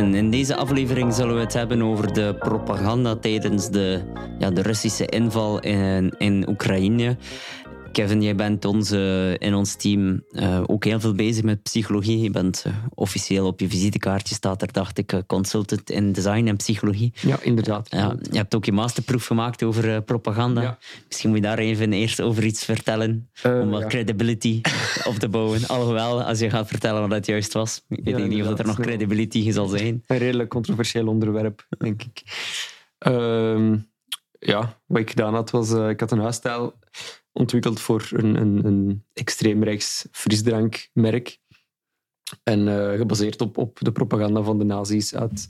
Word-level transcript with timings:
In 0.00 0.30
deze 0.30 0.56
aflevering 0.56 1.14
zullen 1.14 1.34
we 1.34 1.40
het 1.40 1.52
hebben 1.52 1.82
over 1.82 2.12
de 2.12 2.36
propaganda 2.38 3.16
tijdens 3.16 3.70
de, 3.70 4.00
ja, 4.38 4.50
de 4.50 4.62
Russische 4.62 5.06
inval 5.06 5.60
in, 5.60 6.14
in 6.18 6.48
Oekraïne. 6.48 7.16
Kevin, 7.92 8.22
jij 8.22 8.34
bent 8.34 8.64
onze, 8.64 9.36
in 9.38 9.54
ons 9.54 9.74
team 9.74 10.24
uh, 10.32 10.62
ook 10.66 10.84
heel 10.84 11.00
veel 11.00 11.14
bezig 11.14 11.44
met 11.44 11.62
psychologie. 11.62 12.20
Je 12.20 12.30
bent 12.30 12.64
uh, 12.66 12.72
officieel 12.94 13.46
op 13.46 13.60
je 13.60 13.68
visitekaartje 13.68 14.34
staat 14.34 14.62
er, 14.62 14.72
dacht 14.72 14.98
ik, 14.98 15.12
uh, 15.12 15.20
consultant 15.26 15.90
in 15.90 16.12
design 16.12 16.46
en 16.46 16.56
psychologie. 16.56 17.12
Ja, 17.20 17.38
inderdaad. 17.42 17.90
Ja, 17.90 18.16
je 18.30 18.36
hebt 18.36 18.54
ook 18.54 18.64
je 18.64 18.72
masterproef 18.72 19.26
gemaakt 19.26 19.62
over 19.62 20.02
propaganda. 20.02 20.62
Ja. 20.62 20.78
Misschien 21.06 21.28
moet 21.28 21.38
je 21.38 21.44
daar 21.44 21.58
even 21.58 21.92
eerst 21.92 22.20
over 22.20 22.44
iets 22.44 22.64
vertellen, 22.64 23.30
om 23.44 23.70
wat 23.70 23.80
ja. 23.80 23.86
credibility 23.86 24.60
op 25.10 25.14
te 25.14 25.28
bouwen. 25.28 25.66
Alhoewel, 25.66 26.22
als 26.22 26.38
je 26.38 26.50
gaat 26.50 26.68
vertellen 26.68 27.00
wat 27.00 27.10
het 27.10 27.26
juist 27.26 27.52
was, 27.52 27.84
ik 27.88 28.04
weet 28.04 28.28
niet 28.28 28.44
of 28.44 28.58
er 28.58 28.66
nog 28.66 28.80
credibility 28.80 29.50
zal 29.50 29.66
zijn. 29.66 30.02
Een 30.06 30.18
redelijk 30.18 30.48
controversieel 30.48 31.06
onderwerp, 31.06 31.66
denk 31.78 32.02
ik. 32.02 32.22
Ehm, 32.98 33.76
ja, 34.38 34.78
wat 34.86 35.00
ik 35.00 35.10
gedaan 35.10 35.34
had, 35.34 35.50
was, 35.50 35.70
ik 35.70 36.00
had 36.00 36.10
een 36.10 36.20
huisstijl 36.20 36.78
ontwikkeld 37.32 37.80
voor 37.80 38.08
een, 38.12 38.40
een, 38.40 38.64
een 38.64 39.04
extreemrechts 39.12 40.08
frisdrankmerk. 40.10 41.38
En 42.42 42.66
uh, 42.66 42.92
gebaseerd 42.92 43.40
op, 43.40 43.58
op 43.58 43.78
de 43.80 43.92
propaganda 43.92 44.42
van 44.42 44.58
de 44.58 44.64
nazi's 44.64 45.14
uit 45.14 45.48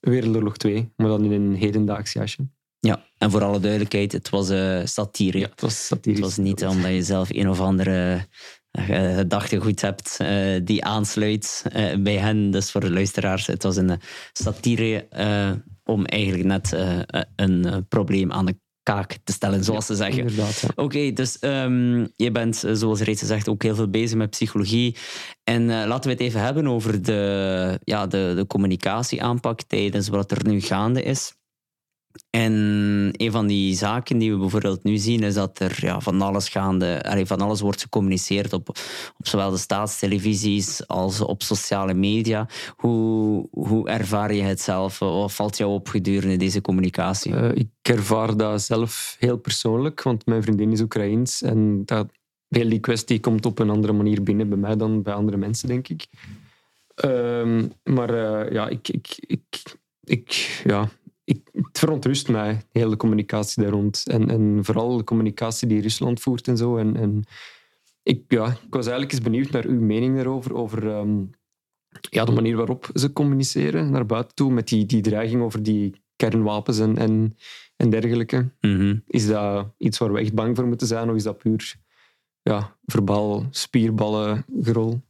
Wereldoorlog 0.00 0.56
2, 0.56 0.92
maar 0.96 1.08
dan 1.08 1.24
in 1.24 1.32
een 1.32 1.54
hedendaags 1.54 2.12
jasje. 2.12 2.48
Ja, 2.78 3.04
en 3.18 3.30
voor 3.30 3.42
alle 3.42 3.60
duidelijkheid, 3.60 4.12
het 4.12 4.28
was 4.28 4.50
uh, 4.50 4.84
satire. 4.84 5.38
Ja, 5.38 5.48
het 5.48 5.60
was 5.60 5.86
satirisch. 5.86 6.18
Het 6.18 6.28
was 6.28 6.36
niet 6.36 6.64
omdat 6.64 6.90
je 6.90 7.02
zelf 7.02 7.30
een 7.30 7.48
of 7.48 7.60
andere 7.60 8.26
uh, 8.78 9.16
gedachtegoed 9.16 9.80
hebt 9.80 10.18
uh, 10.22 10.60
die 10.64 10.84
aansluit 10.84 11.64
bij 11.98 12.16
hen. 12.16 12.50
Dus 12.50 12.70
voor 12.70 12.80
de 12.80 12.90
luisteraars, 12.90 13.46
het 13.46 13.62
was 13.62 13.76
een 13.76 14.00
satire 14.32 15.08
om 15.84 16.04
eigenlijk 16.04 16.44
net 16.44 16.76
een 17.36 17.86
probleem 17.88 18.32
aan 18.32 18.46
de 18.46 18.58
kaak 18.94 19.18
te 19.24 19.32
stellen, 19.32 19.64
zoals 19.64 19.86
ze 19.86 19.94
zeggen. 19.94 20.18
Inderdaad. 20.18 20.64
Oké, 20.74 21.12
dus 21.12 21.36
um, 21.40 22.08
je 22.16 22.30
bent, 22.32 22.64
eh, 22.64 22.72
zoals 22.74 23.00
reeds 23.00 23.20
gezegd, 23.20 23.48
ook 23.48 23.62
heel 23.62 23.74
veel 23.74 23.90
bezig 23.90 24.16
met 24.16 24.30
psychologie. 24.30 24.96
En 25.44 25.62
uh, 25.62 25.68
laten 25.68 26.04
we 26.04 26.10
het 26.10 26.20
even 26.20 26.40
hebben 26.40 26.66
over 26.66 27.02
de, 27.02 27.80
ja, 27.84 28.06
de, 28.06 28.32
de 28.36 28.46
communicatieaanpak 28.46 29.62
tijdens 29.62 30.08
wat 30.08 30.30
er 30.30 30.46
nu 30.46 30.60
gaande 30.60 31.02
is. 31.02 31.34
En 32.30 32.52
een 33.12 33.30
van 33.30 33.46
die 33.46 33.74
zaken 33.74 34.18
die 34.18 34.32
we 34.32 34.38
bijvoorbeeld 34.38 34.82
nu 34.82 34.96
zien, 34.96 35.22
is 35.22 35.34
dat 35.34 35.58
er 35.58 35.78
ja, 35.80 36.00
van 36.00 36.22
alles 36.22 36.48
gaande, 36.48 37.22
van 37.26 37.40
alles 37.40 37.60
wordt 37.60 37.82
gecommuniceerd 37.82 38.52
op, 38.52 38.68
op 39.18 39.26
zowel 39.26 39.50
de 39.50 39.56
staatstelevisies 39.56 40.86
als 40.86 41.20
op 41.20 41.42
sociale 41.42 41.94
media. 41.94 42.48
Hoe, 42.76 43.48
hoe 43.50 43.88
ervaar 43.88 44.34
je 44.34 44.42
het 44.42 44.60
zelf? 44.60 44.98
Wat 44.98 45.32
valt 45.32 45.56
jou 45.56 45.72
op 45.72 45.88
gedurende 45.88 46.36
deze 46.36 46.60
communicatie? 46.60 47.32
Uh, 47.32 47.54
ik 47.54 47.68
ervaar 47.82 48.36
dat 48.36 48.62
zelf 48.62 49.16
heel 49.18 49.36
persoonlijk, 49.36 50.02
want 50.02 50.26
mijn 50.26 50.42
vriendin 50.42 50.72
is 50.72 50.80
Oekraïens 50.80 51.42
en 51.42 51.82
dat, 51.84 52.08
heel 52.48 52.68
die 52.68 52.80
kwestie 52.80 53.20
komt 53.20 53.46
op 53.46 53.58
een 53.58 53.70
andere 53.70 53.92
manier 53.92 54.22
binnen 54.22 54.48
bij 54.48 54.58
mij 54.58 54.76
dan 54.76 55.02
bij 55.02 55.14
andere 55.14 55.36
mensen, 55.36 55.68
denk 55.68 55.88
ik. 55.88 56.06
Uh, 57.04 57.62
maar 57.84 58.14
uh, 58.14 58.52
ja, 58.52 58.68
ik, 58.68 58.88
ik, 58.88 59.06
ik, 59.20 59.62
ik, 60.04 60.60
ja, 60.64 60.88
het 61.66 61.78
verontrust 61.78 62.28
mij, 62.28 62.62
de 62.72 62.78
hele 62.78 62.96
communicatie 62.96 63.62
daar 63.62 63.72
rond. 63.72 64.02
En, 64.06 64.30
en 64.30 64.58
vooral 64.62 64.96
de 64.96 65.04
communicatie 65.04 65.68
die 65.68 65.82
Rusland 65.82 66.20
voert 66.20 66.48
en 66.48 66.56
zo. 66.56 66.76
En, 66.76 66.96
en 66.96 67.24
ik, 68.02 68.22
ja, 68.28 68.46
ik 68.46 68.74
was 68.74 68.86
eigenlijk 68.86 69.12
eens 69.12 69.22
benieuwd 69.22 69.50
naar 69.50 69.66
uw 69.66 69.80
mening 69.80 70.16
daarover. 70.16 70.54
Over 70.54 70.88
ehm, 70.90 71.24
ja, 72.10 72.24
de 72.24 72.32
manier 72.32 72.56
waarop 72.56 72.90
ze 72.94 73.12
communiceren 73.12 73.90
naar 73.90 74.06
buiten 74.06 74.34
toe. 74.34 74.52
Met 74.52 74.68
die, 74.68 74.86
die 74.86 75.02
dreiging 75.02 75.42
over 75.42 75.62
die 75.62 76.02
kernwapens 76.16 76.78
en, 76.78 76.96
en, 76.96 77.36
en 77.76 77.90
dergelijke. 77.90 78.50
Mhm. 78.60 78.96
Is 79.06 79.26
dat 79.26 79.74
iets 79.78 79.98
waar 79.98 80.12
we 80.12 80.20
echt 80.20 80.34
bang 80.34 80.56
voor 80.56 80.66
moeten 80.66 80.86
zijn? 80.86 81.10
Of 81.10 81.16
is 81.16 81.22
dat 81.22 81.38
puur 81.38 81.74
ja, 82.42 82.76
verbaal, 82.84 83.46
spierballen, 83.50 84.44
gerol? 84.62 85.00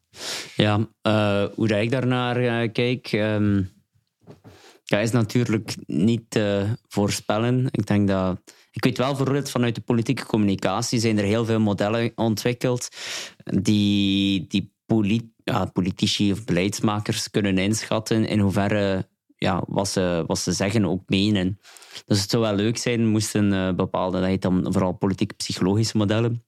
Ja, 0.57 0.89
uh, 1.03 1.45
hoe 1.55 1.81
ik 1.81 1.91
daarnaar 1.91 2.43
uh, 2.43 2.73
kijk... 2.73 3.13
Um 3.13 3.79
ja, 4.91 4.99
is 4.99 5.11
natuurlijk 5.11 5.75
niet 5.87 6.23
te 6.29 6.67
voorspellen. 6.89 7.67
Ik 7.71 7.87
denk 7.87 8.09
dat. 8.09 8.41
Ik 8.73 8.85
weet 8.85 8.99
wel 8.99 9.15
bijvoorbeeld 9.15 9.51
vanuit 9.51 9.75
de 9.75 9.81
politieke 9.81 10.27
communicatie 10.27 11.01
zijn 11.01 11.19
er 11.19 11.25
heel 11.25 11.45
veel 11.45 11.61
modellen 11.61 12.13
ontwikkeld 12.15 12.89
die, 13.45 14.47
die 14.47 14.73
ja, 15.45 15.65
politici 15.65 16.33
of 16.33 16.45
beleidsmakers 16.45 17.31
kunnen 17.31 17.59
inschatten 17.59 18.27
in 18.27 18.39
hoeverre 18.39 19.09
ja, 19.37 19.63
wat, 19.67 19.89
ze, 19.89 20.25
wat 20.27 20.39
ze 20.39 20.53
zeggen 20.53 20.85
ook 20.85 21.03
menen. 21.07 21.59
Dus 22.07 22.21
het 22.21 22.31
zou 22.31 22.43
wel 22.43 22.55
leuk 22.55 22.79
zijn 22.79 23.07
moesten 23.07 23.53
uh, 23.53 23.73
bepaalde, 23.73 24.19
dat 24.19 24.29
heet 24.29 24.43
dan 24.43 24.67
vooral 24.73 24.93
politiek-psychologische 24.93 25.97
modellen, 25.97 26.45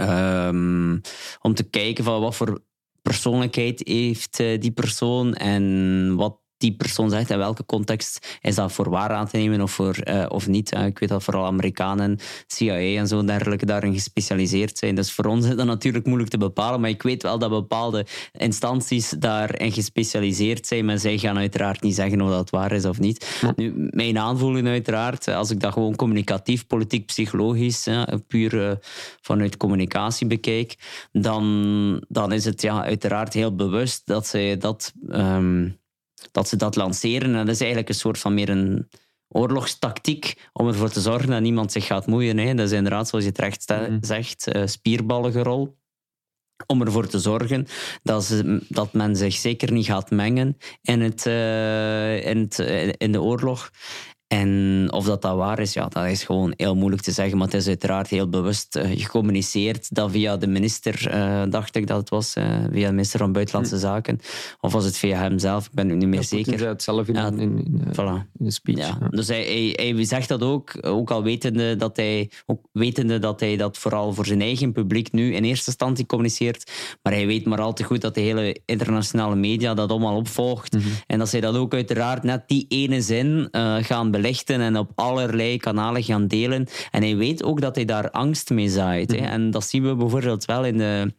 um, 0.00 1.00
om 1.40 1.54
te 1.54 1.62
kijken 1.70 2.04
van 2.04 2.20
wat 2.20 2.36
voor 2.36 2.62
persoonlijkheid 3.02 3.80
heeft 3.84 4.40
uh, 4.40 4.60
die 4.60 4.72
persoon 4.72 5.34
en 5.34 6.14
wat 6.16 6.41
die 6.62 6.76
persoon 6.76 7.10
zegt, 7.10 7.30
in 7.30 7.38
welke 7.38 7.66
context 7.66 8.38
is 8.40 8.54
dat 8.54 8.72
voor 8.72 8.90
waar 8.90 9.10
aan 9.10 9.28
te 9.28 9.36
nemen 9.36 9.60
of, 9.60 9.72
voor, 9.72 9.96
uh, 10.04 10.24
of 10.28 10.48
niet. 10.48 10.72
ik 10.72 10.98
weet 10.98 11.08
dat 11.08 11.22
vooral 11.22 11.46
Amerikanen, 11.46 12.18
CIA 12.46 12.98
en 12.98 13.08
zo 13.08 13.24
dergelijke 13.24 13.66
daarin 13.66 13.92
gespecialiseerd 13.92 14.78
zijn. 14.78 14.94
Dus 14.94 15.12
voor 15.12 15.24
ons 15.24 15.46
is 15.46 15.56
dat 15.56 15.66
natuurlijk 15.66 16.06
moeilijk 16.06 16.30
te 16.30 16.38
bepalen, 16.38 16.80
maar 16.80 16.90
ik 16.90 17.02
weet 17.02 17.22
wel 17.22 17.38
dat 17.38 17.50
bepaalde 17.50 18.06
instanties 18.32 19.08
daarin 19.08 19.72
gespecialiseerd 19.72 20.66
zijn, 20.66 20.84
maar 20.84 20.98
zij 20.98 21.18
gaan 21.18 21.38
uiteraard 21.38 21.82
niet 21.82 21.94
zeggen 21.94 22.20
of 22.20 22.30
dat 22.30 22.50
waar 22.50 22.72
is 22.72 22.84
of 22.84 22.98
niet. 22.98 23.40
Nu, 23.56 23.88
mijn 23.90 24.18
aanvoelen 24.18 24.66
uiteraard, 24.66 25.28
als 25.28 25.50
ik 25.50 25.60
dat 25.60 25.72
gewoon 25.72 25.96
communicatief, 25.96 26.66
politiek, 26.66 27.06
psychologisch, 27.06 27.84
ja, 27.84 28.08
puur 28.28 28.78
vanuit 29.20 29.56
communicatie 29.56 30.26
bekijk, 30.26 30.74
dan, 31.12 32.04
dan 32.08 32.32
is 32.32 32.44
het 32.44 32.62
ja, 32.62 32.84
uiteraard 32.84 33.32
heel 33.34 33.54
bewust 33.54 34.06
dat 34.06 34.26
zij 34.26 34.56
dat... 34.56 34.92
Um, 35.10 35.80
dat 36.32 36.48
ze 36.48 36.56
dat 36.56 36.76
lanceren. 36.76 37.34
En 37.34 37.46
dat 37.46 37.54
is 37.54 37.60
eigenlijk 37.60 37.88
een 37.88 37.94
soort 37.94 38.18
van 38.18 38.34
meer 38.34 38.48
een 38.48 38.88
oorlogstactiek 39.28 40.48
om 40.52 40.68
ervoor 40.68 40.90
te 40.90 41.00
zorgen 41.00 41.30
dat 41.30 41.40
niemand 41.40 41.72
zich 41.72 41.86
gaat 41.86 42.06
moeien. 42.06 42.38
Hè. 42.38 42.54
Dat 42.54 42.66
is 42.66 42.72
inderdaad, 42.72 43.08
zoals 43.08 43.24
je 43.24 43.32
terecht 43.32 43.68
mhm. 43.68 43.98
zegt, 44.00 44.56
uh, 44.56 44.66
spierballengerol. 44.66 45.80
Om 46.66 46.82
ervoor 46.82 47.06
te 47.06 47.18
zorgen 47.18 47.66
dat, 48.02 48.24
ze, 48.24 48.66
dat 48.68 48.92
men 48.92 49.16
zich 49.16 49.34
zeker 49.34 49.72
niet 49.72 49.86
gaat 49.86 50.10
mengen 50.10 50.56
in, 50.82 51.00
het, 51.00 51.26
uh, 51.26 52.26
in, 52.26 52.38
het, 52.38 52.58
in 52.98 53.12
de 53.12 53.22
oorlog. 53.22 53.70
En 54.32 54.88
of 54.92 55.04
dat 55.04 55.22
dat 55.22 55.36
waar 55.36 55.58
is, 55.58 55.72
ja, 55.72 55.88
dat 55.88 56.06
is 56.06 56.24
gewoon 56.24 56.52
heel 56.56 56.74
moeilijk 56.74 57.02
te 57.02 57.10
zeggen. 57.10 57.36
Maar 57.36 57.46
het 57.46 57.56
is 57.56 57.66
uiteraard 57.66 58.08
heel 58.08 58.28
bewust 58.28 58.76
uh, 58.76 58.84
gecommuniceerd 58.94 59.94
dat 59.94 60.10
via 60.10 60.36
de 60.36 60.46
minister, 60.46 61.14
uh, 61.14 61.42
dacht 61.50 61.76
ik 61.76 61.86
dat 61.86 61.98
het 61.98 62.08
was, 62.08 62.36
uh, 62.36 62.44
via 62.70 62.86
de 62.86 62.92
minister 62.92 63.18
van 63.18 63.32
Buitenlandse 63.32 63.74
hm. 63.74 63.80
Zaken. 63.80 64.20
Of 64.60 64.72
was 64.72 64.84
het 64.84 64.96
via 64.96 65.18
hemzelf? 65.18 65.66
Ik 65.66 65.72
ben 65.72 65.86
nu 65.86 65.94
niet 65.94 66.08
meer 66.08 66.20
ja, 66.20 66.26
zeker. 66.26 66.58
zei 66.58 66.70
het 66.70 66.82
zelf 66.82 67.08
in, 67.08 67.14
in, 67.14 67.38
in, 67.40 67.82
voilà. 67.92 68.26
in 68.38 68.44
de 68.44 68.50
speech. 68.50 68.78
Ja. 68.78 68.98
Dus 69.10 69.28
hij, 69.28 69.74
hij, 69.76 69.92
hij, 69.94 70.04
zegt 70.04 70.28
dat 70.28 70.42
ook, 70.42 70.86
ook 70.86 71.10
al 71.10 71.22
wetende 71.22 71.76
dat, 71.76 71.96
hij, 71.96 72.30
ook 72.46 72.60
wetende 72.72 73.18
dat 73.18 73.40
hij 73.40 73.56
dat 73.56 73.78
vooral 73.78 74.12
voor 74.12 74.26
zijn 74.26 74.40
eigen 74.40 74.72
publiek 74.72 75.12
nu 75.12 75.34
in 75.34 75.44
eerste 75.44 75.66
instantie 75.66 76.06
communiceert. 76.06 76.70
Maar 77.02 77.12
hij 77.12 77.26
weet 77.26 77.44
maar 77.44 77.60
al 77.60 77.72
te 77.72 77.84
goed 77.84 78.00
dat 78.00 78.14
de 78.14 78.20
hele 78.20 78.60
internationale 78.64 79.36
media 79.36 79.74
dat 79.74 79.90
allemaal 79.90 80.16
opvolgt. 80.16 80.72
Mhm. 80.72 80.88
En 81.06 81.18
dat 81.18 81.28
zij 81.28 81.40
dat 81.40 81.56
ook 81.56 81.74
uiteraard 81.74 82.22
net 82.22 82.42
die 82.46 82.66
ene 82.68 83.00
zin 83.00 83.48
gaan 83.82 84.10
belichten 84.22 84.60
en 84.60 84.76
op 84.76 84.90
allerlei 84.94 85.56
kanalen 85.56 86.02
gaan 86.02 86.26
delen. 86.26 86.66
En 86.90 87.02
hij 87.02 87.16
weet 87.16 87.42
ook 87.42 87.60
dat 87.60 87.74
hij 87.74 87.84
daar 87.84 88.10
angst 88.10 88.50
mee 88.50 88.68
zaait. 88.68 89.12
Mhm. 89.12 89.24
En 89.24 89.50
dat 89.50 89.64
zien 89.64 89.82
we 89.82 89.94
bijvoorbeeld 89.94 90.44
wel 90.44 90.64
in 90.64 90.78
de, 90.78 91.14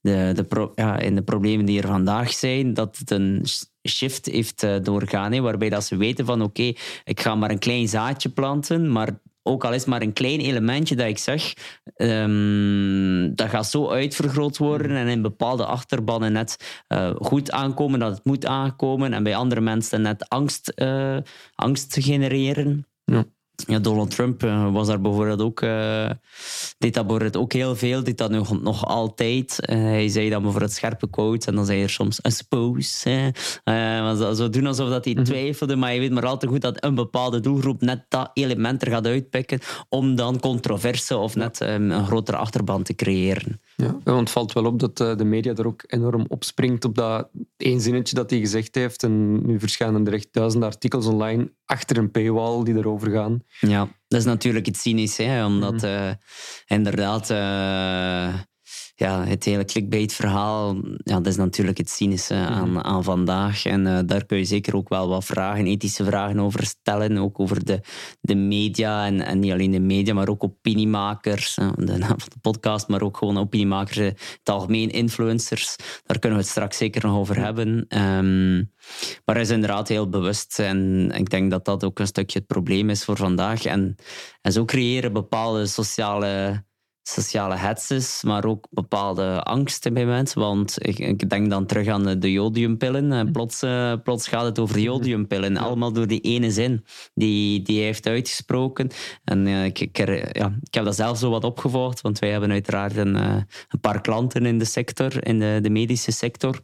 de, 0.00 0.32
de, 0.34 0.70
ja, 0.74 0.98
in 0.98 1.14
de 1.14 1.22
problemen 1.22 1.66
die 1.66 1.82
er 1.82 1.88
vandaag 1.88 2.32
zijn, 2.32 2.74
dat 2.74 2.96
het 2.98 3.10
een 3.10 3.46
shift 3.88 4.26
heeft 4.26 4.62
uh, 4.62 4.74
doorgaan, 4.82 5.32
hè, 5.32 5.40
waarbij 5.40 5.68
dat 5.68 5.84
ze 5.84 5.96
weten 5.96 6.26
van 6.26 6.42
oké, 6.42 6.72
ik 7.04 7.20
ga 7.20 7.34
maar 7.34 7.50
een 7.50 7.58
klein 7.58 7.88
zaadje 7.88 8.28
planten, 8.28 8.92
maar 8.92 9.20
ook 9.46 9.64
al 9.64 9.72
is 9.72 9.84
maar 9.84 10.02
een 10.02 10.12
klein 10.12 10.40
elementje 10.40 10.96
dat 10.96 11.06
ik 11.06 11.18
zeg, 11.18 11.54
um, 11.96 13.34
dat 13.34 13.48
gaat 13.48 13.66
zo 13.66 13.88
uitvergroot 13.88 14.56
worden 14.56 14.90
en 14.90 15.08
in 15.08 15.22
bepaalde 15.22 15.64
achterbannen 15.64 16.32
net 16.32 16.82
uh, 16.88 17.10
goed 17.18 17.50
aankomen 17.50 17.98
dat 17.98 18.14
het 18.14 18.24
moet 18.24 18.46
aankomen 18.46 19.12
en 19.12 19.22
bij 19.22 19.36
andere 19.36 19.60
mensen 19.60 20.02
net 20.02 20.28
angst, 20.28 20.72
uh, 20.76 21.16
angst 21.54 21.96
genereren. 22.00 22.86
Ja. 23.04 23.24
Ja, 23.66 23.78
Donald 23.78 24.10
Trump 24.10 24.42
uh, 24.44 24.72
was 24.72 24.86
daar 24.86 25.00
bijvoorbeeld 25.00 25.42
ook, 25.42 25.60
uh, 25.60 26.10
deed 26.78 26.94
dat 26.94 27.06
bijvoorbeeld 27.06 27.36
ook 27.36 27.52
heel 27.52 27.76
veel, 27.76 28.04
deed 28.04 28.18
dat 28.18 28.30
nog, 28.30 28.62
nog 28.62 28.86
altijd. 28.86 29.58
Uh, 29.70 29.76
hij 29.76 30.08
zei 30.08 30.30
dan 30.30 30.42
bijvoorbeeld 30.42 30.72
scherpe 30.72 31.10
quotes 31.10 31.46
en 31.46 31.54
dan 31.54 31.64
zei 31.64 31.78
hij 31.78 31.88
soms, 31.88 32.20
I 32.26 32.30
suppose. 32.30 33.32
Zo, 34.18 34.34
zo, 34.34 34.50
doen 34.50 34.66
alsof 34.66 34.88
dat 34.88 35.04
hij 35.04 35.14
-hmm. 35.14 35.24
twijfelde, 35.24 35.76
maar 35.76 35.94
je 35.94 36.00
weet 36.00 36.12
maar 36.12 36.26
al 36.26 36.38
te 36.38 36.46
goed 36.46 36.60
dat 36.60 36.84
een 36.84 36.94
bepaalde 36.94 37.40
doelgroep 37.40 37.80
net 37.80 38.04
dat 38.08 38.30
element 38.34 38.82
er 38.82 38.90
gaat 38.90 39.06
uitpikken 39.06 39.58
om 39.88 40.14
dan 40.14 40.40
controverse 40.40 41.16
of 41.16 41.34
net 41.34 41.60
um, 41.60 41.90
een 41.90 42.06
grotere 42.06 42.36
achterban 42.36 42.82
te 42.82 42.94
creëren. 42.94 43.60
Ja, 43.76 43.96
want 44.04 44.20
het 44.20 44.30
valt 44.30 44.52
wel 44.52 44.64
op 44.64 44.78
dat 44.78 44.96
de 45.18 45.24
media 45.24 45.54
er 45.54 45.66
ook 45.66 45.84
enorm 45.86 46.24
op 46.28 46.44
springt 46.44 46.84
op 46.84 46.94
dat 46.94 47.28
één 47.56 47.80
zinnetje 47.80 48.14
dat 48.14 48.30
hij 48.30 48.38
gezegd 48.38 48.74
heeft. 48.74 49.02
En 49.02 49.46
nu 49.46 49.60
verschijnen 49.60 50.06
er 50.06 50.12
echt 50.12 50.28
duizenden 50.30 50.68
artikels 50.68 51.06
online 51.06 51.52
achter 51.66 51.96
een 51.96 52.10
paywall 52.10 52.64
die 52.64 52.74
erover 52.74 53.10
gaan. 53.10 53.42
Ja, 53.60 53.88
dat 54.08 54.20
is 54.20 54.26
natuurlijk 54.26 54.66
het 54.66 54.76
cynisch, 54.76 55.16
hè, 55.16 55.44
omdat 55.44 55.84
uh, 55.84 56.10
inderdaad 56.66 57.30
uh, 57.30 58.34
ja, 58.98 59.24
het 59.24 59.44
hele 59.44 59.64
clickbait-verhaal, 59.64 60.74
ja, 60.98 61.14
dat 61.14 61.26
is 61.26 61.36
natuurlijk 61.36 61.78
het 61.78 61.90
cynische 61.90 62.34
-hmm. 62.34 62.46
aan, 62.46 62.84
aan 62.84 63.04
vandaag. 63.04 63.64
En 63.64 63.86
uh, 63.86 63.98
daar 64.06 64.26
kun 64.26 64.38
je 64.38 64.44
zeker 64.44 64.76
ook 64.76 64.88
wel 64.88 65.08
wat 65.08 65.24
vragen, 65.24 65.66
ethische 65.66 66.04
vragen 66.04 66.40
over 66.40 66.64
stellen. 66.64 67.18
Ook 67.18 67.40
over 67.40 67.64
de, 67.64 67.80
de 68.20 68.34
media 68.34 69.06
en, 69.06 69.20
en 69.20 69.38
niet 69.38 69.52
alleen 69.52 69.70
de 69.70 69.80
media, 69.80 70.14
maar 70.14 70.28
ook 70.28 70.44
opiniemakers. 70.44 71.54
De 71.54 71.96
naam 71.96 72.20
van 72.20 72.28
de 72.28 72.40
podcast, 72.40 72.88
maar 72.88 73.02
ook 73.02 73.16
gewoon 73.16 73.38
opiniemakers, 73.38 73.96
het 73.96 74.18
algemeen 74.44 74.90
influencers. 74.90 75.76
Daar 76.04 76.18
kunnen 76.18 76.38
we 76.38 76.44
het 76.44 76.52
straks 76.54 76.76
zeker 76.76 77.06
nog 77.06 77.16
over 77.16 77.38
hebben. 77.38 77.86
Um, 77.88 78.72
maar 79.24 79.34
hij 79.34 79.44
is 79.44 79.50
inderdaad 79.50 79.88
heel 79.88 80.08
bewust. 80.08 80.58
En 80.58 81.10
ik 81.14 81.30
denk 81.30 81.50
dat 81.50 81.64
dat 81.64 81.84
ook 81.84 81.98
een 81.98 82.06
stukje 82.06 82.38
het 82.38 82.46
probleem 82.46 82.90
is 82.90 83.04
voor 83.04 83.16
vandaag. 83.16 83.64
En, 83.64 83.96
en 84.40 84.52
zo 84.52 84.64
creëren 84.64 85.12
bepaalde 85.12 85.66
sociale 85.66 86.64
sociale 87.08 87.56
hetzes, 87.56 88.22
maar 88.22 88.44
ook 88.44 88.66
bepaalde 88.70 89.42
angsten 89.42 89.94
bij 89.94 90.06
mensen. 90.06 90.40
Want 90.40 90.86
ik, 90.86 90.98
ik 90.98 91.30
denk 91.30 91.50
dan 91.50 91.66
terug 91.66 91.88
aan 91.88 92.18
de 92.18 92.32
jodiumpillen. 92.32 93.12
En 93.12 93.32
plots, 93.32 93.62
uh, 93.62 93.92
plots 94.02 94.28
gaat 94.28 94.44
het 94.44 94.58
over 94.58 94.74
de 94.74 94.82
jodiumpillen. 94.82 95.56
Allemaal 95.56 95.92
door 95.92 96.06
die 96.06 96.20
ene 96.20 96.50
zin 96.50 96.84
die, 97.14 97.62
die 97.62 97.76
hij 97.76 97.84
heeft 97.84 98.06
uitgesproken. 98.06 98.88
En 99.24 99.46
uh, 99.46 99.64
ik, 99.64 99.80
ik, 99.80 99.96
ja, 100.36 100.56
ik 100.62 100.74
heb 100.74 100.84
dat 100.84 100.94
zelf 100.94 101.18
zo 101.18 101.30
wat 101.30 101.44
opgevolgd, 101.44 102.00
want 102.00 102.18
wij 102.18 102.30
hebben 102.30 102.50
uiteraard 102.50 102.96
een, 102.96 103.16
uh, 103.16 103.36
een 103.68 103.80
paar 103.80 104.00
klanten 104.00 104.46
in 104.46 104.58
de 104.58 104.64
sector, 104.64 105.26
in 105.26 105.38
de, 105.38 105.58
de 105.62 105.70
medische 105.70 106.12
sector. 106.12 106.60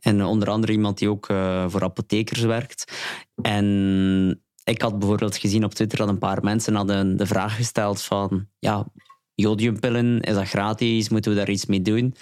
En 0.00 0.24
onder 0.24 0.48
andere 0.48 0.72
iemand 0.72 0.98
die 0.98 1.10
ook 1.10 1.26
voor 1.68 1.82
apothekers 1.82 2.40
werkt. 2.40 2.92
En 3.42 4.43
ik 4.64 4.82
had 4.82 4.98
bijvoorbeeld 4.98 5.36
gezien 5.36 5.64
op 5.64 5.74
Twitter 5.74 5.98
dat 5.98 6.08
een 6.08 6.18
paar 6.18 6.42
mensen 6.42 6.74
hadden 6.74 7.16
de 7.16 7.26
vraag 7.26 7.56
gesteld 7.56 8.02
van 8.02 8.48
ja, 8.58 8.86
jodiumpillen, 9.34 10.20
is 10.20 10.34
dat 10.34 10.48
gratis? 10.48 11.08
Moeten 11.08 11.30
we 11.30 11.36
daar 11.36 11.50
iets 11.50 11.66
mee 11.66 11.82
doen? 11.82 12.14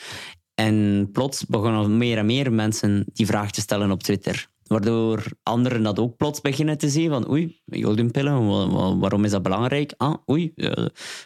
En 0.54 1.08
plots 1.12 1.46
begonnen 1.46 1.98
meer 1.98 2.18
en 2.18 2.26
meer 2.26 2.52
mensen 2.52 3.04
die 3.12 3.26
vraag 3.26 3.50
te 3.50 3.60
stellen 3.60 3.90
op 3.90 4.02
Twitter. 4.02 4.51
Waardoor 4.72 5.24
anderen 5.42 5.82
dat 5.82 5.98
ook 5.98 6.16
plots 6.16 6.40
beginnen 6.40 6.78
te 6.78 6.88
zien 6.88 7.10
van 7.10 7.30
oei, 7.30 7.60
jodiumpillen, 7.64 9.00
waarom 9.00 9.24
is 9.24 9.30
dat 9.30 9.42
belangrijk? 9.42 9.94
Ah, 9.96 10.14
oei, 10.30 10.52
uh, 10.56 10.72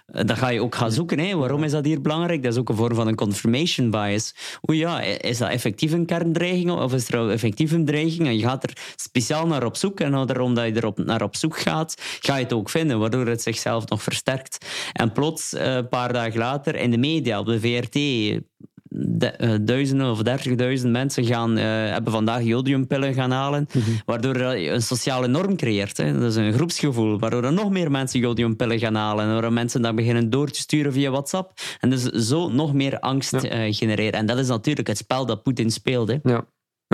dan 0.07 0.37
ga 0.37 0.49
je 0.49 0.63
ook 0.63 0.75
gaan 0.75 0.93
zoeken. 0.93 1.19
Hè. 1.19 1.37
Waarom 1.37 1.63
is 1.63 1.71
dat 1.71 1.85
hier 1.85 2.01
belangrijk? 2.01 2.43
Dat 2.43 2.53
is 2.53 2.59
ook 2.59 2.69
een 2.69 2.77
vorm 2.77 2.95
van 2.95 3.07
een 3.07 3.15
confirmation 3.15 3.91
bias. 3.91 4.35
Oei 4.71 4.79
ja, 4.79 5.01
is 5.01 5.39
dat 5.39 5.49
effectief 5.49 5.93
een 5.93 6.07
kerndreiging 6.07 6.71
of 6.71 6.93
is 6.95 7.09
er 7.09 7.31
effectief 7.31 7.73
een 7.73 7.85
dreiging? 7.85 8.27
En 8.27 8.37
je 8.37 8.43
gaat 8.43 8.63
er 8.63 8.93
speciaal 8.97 9.47
naar 9.47 9.65
op 9.65 9.77
zoek 9.77 10.01
en 10.01 10.41
omdat 10.41 10.67
je 10.67 10.73
er 10.73 10.87
op, 10.87 10.99
naar 10.99 11.23
op 11.23 11.37
zoek 11.37 11.59
gaat, 11.59 11.95
ga 12.21 12.37
je 12.37 12.43
het 12.43 12.53
ook 12.53 12.71
vinden, 12.71 12.99
waardoor 12.99 13.27
het 13.27 13.43
zichzelf 13.43 13.89
nog 13.89 14.03
versterkt. 14.03 14.67
En 14.93 15.13
plots, 15.13 15.55
een 15.57 15.89
paar 15.89 16.13
dagen 16.13 16.39
later, 16.39 16.75
in 16.75 16.91
de 16.91 16.99
media, 16.99 17.39
op 17.39 17.47
de 17.47 17.61
VRT, 17.61 17.99
de, 18.99 19.35
uh, 19.41 19.55
duizenden 19.61 20.11
of 20.11 20.23
dertigduizend 20.23 20.93
mensen 20.93 21.25
gaan, 21.25 21.59
uh, 21.59 21.65
hebben 21.65 22.13
vandaag 22.13 22.43
jodiumpillen 22.43 23.15
gaan 23.15 23.31
halen, 23.31 23.69
mm 23.73 23.83
-hmm. 23.83 24.01
waardoor 24.05 24.57
je 24.57 24.71
een 24.71 24.83
sociale 24.83 25.27
norm 25.27 25.57
creëert. 25.57 25.97
Hè. 25.97 26.13
Dat 26.13 26.31
is 26.31 26.37
een 26.37 26.53
groepsgevoel, 26.53 27.19
waardoor 27.19 27.45
er 27.45 27.53
nog 27.53 27.71
meer 27.71 27.91
mensen 27.91 28.21
jodiumpillen 28.21 28.79
gaan 28.79 28.95
halen 28.95 29.25
en 29.25 29.33
waardoor 29.33 29.53
mensen 29.53 29.83
dat 29.83 29.95
beginnen 29.95 30.31
door 30.31 30.51
te 30.51 30.59
sturen 30.59 30.93
via 30.93 31.11
WhatsApp 31.11 31.53
en 31.81 31.91
dus 31.91 32.03
zo 32.03 32.49
nog 32.49 32.75
meer 32.75 32.99
angst 33.01 33.43
ja. 33.43 33.67
uh, 33.67 33.75
genereren. 33.75 34.13
En 34.21 34.27
dat 34.27 34.39
is 34.39 34.49
natuurlijk 34.49 34.89
het 34.89 34.99
spel 34.99 35.27
dat 35.27 35.43
Poetin 35.43 35.71
speelt. 35.71 36.09
Hè. 36.09 36.17
Ja. 36.23 36.45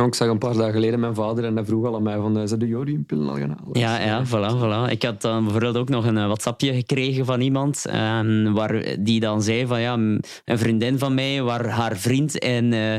Ja, 0.02 0.08
ik 0.08 0.14
zag 0.14 0.28
een 0.28 0.38
paar 0.38 0.54
dagen 0.54 0.72
geleden 0.72 1.00
mijn 1.00 1.14
vader 1.14 1.44
en 1.44 1.54
hij 1.54 1.64
vroeg 1.64 1.87
al 1.87 1.94
aan 1.94 2.02
mij 2.02 2.16
van, 2.16 2.49
zijn 2.49 2.60
de 2.60 2.66
jodiumpillen 2.66 3.28
al 3.28 3.37
gaan 3.37 3.56
halen? 3.58 3.78
Ja, 3.81 4.00
ja 4.00 4.26
voilà, 4.26 4.58
voilà. 4.58 4.90
Ik 4.90 5.02
had 5.02 5.20
dan 5.20 5.43
bijvoorbeeld 5.43 5.76
ook 5.76 5.88
nog 5.88 6.06
een 6.06 6.14
WhatsAppje 6.14 6.75
gekregen 6.75 7.25
van 7.25 7.40
iemand 7.40 7.84
um, 7.94 8.52
waar, 8.52 8.96
die 9.00 9.20
dan 9.20 9.43
zei 9.43 9.66
van, 9.66 9.81
ja, 9.81 9.93
een 9.93 10.58
vriendin 10.58 10.99
van 10.99 11.14
mij 11.14 11.43
waar 11.43 11.69
haar 11.69 11.96
vriend 11.96 12.37
in, 12.37 12.72
uh, 12.72 12.94